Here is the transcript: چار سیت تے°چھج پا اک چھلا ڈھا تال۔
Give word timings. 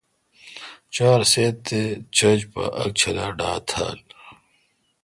چار 0.93 1.19
سیت 1.31 1.57
تے°چھج 1.65 2.39
پا 2.51 2.63
اک 2.81 2.91
چھلا 2.99 3.27
ڈھا 3.37 3.51
تال۔ 3.67 3.99